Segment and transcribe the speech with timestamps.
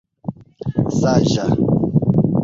[1.01, 1.45] saĝa